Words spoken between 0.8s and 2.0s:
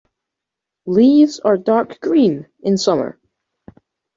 Leaves are dark